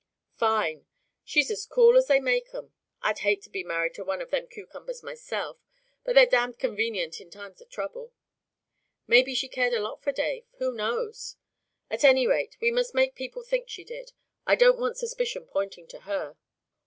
"Fine. 0.35 0.87
She's 1.23 1.51
as 1.51 1.67
cool 1.67 1.95
as 1.95 2.07
they 2.07 2.19
make 2.19 2.55
'em. 2.55 2.73
I'd 3.03 3.19
hate 3.19 3.43
to 3.43 3.51
be 3.51 3.63
married 3.63 3.93
to 3.93 4.03
one 4.03 4.19
of 4.19 4.31
them 4.31 4.47
cucumbers 4.47 5.03
myself, 5.03 5.59
but 6.03 6.15
they're 6.15 6.25
damned 6.25 6.57
convenient 6.57 7.21
in 7.21 7.29
times 7.29 7.61
of 7.61 7.69
trouble. 7.69 8.11
Maybe 9.05 9.35
she 9.35 9.47
cared 9.47 9.73
a 9.73 9.79
lot 9.79 10.01
for 10.01 10.11
Dave; 10.11 10.45
who 10.57 10.71
knows? 10.73 11.35
At 11.91 12.03
any 12.03 12.25
rate 12.25 12.57
we 12.59 12.71
must 12.71 12.95
make 12.95 13.13
people 13.13 13.43
think 13.43 13.69
she 13.69 13.83
did. 13.83 14.11
I 14.47 14.55
don't 14.55 14.79
want 14.79 14.97
suspicion 14.97 15.45
pointing 15.45 15.85
to 15.89 15.99
her." 15.99 16.35